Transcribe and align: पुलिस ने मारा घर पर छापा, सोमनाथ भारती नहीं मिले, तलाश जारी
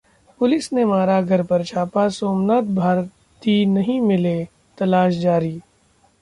पुलिस 0.39 0.71
ने 0.73 0.85
मारा 0.85 1.21
घर 1.21 1.43
पर 1.43 1.63
छापा, 1.63 2.07
सोमनाथ 2.09 2.73
भारती 2.75 3.65
नहीं 3.65 3.99
मिले, 4.01 4.35
तलाश 4.77 5.15
जारी 5.15 5.59